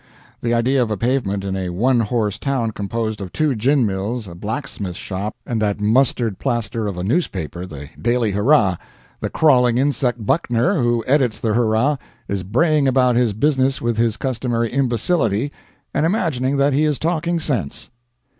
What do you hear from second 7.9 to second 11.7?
Daily Hurrah! The crawling insect, Buckner, who edits the